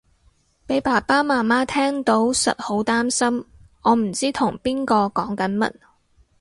[0.65, 3.45] 俾爸爸媽媽聽到實好擔心
[3.83, 5.71] 我唔知同邊個講緊乜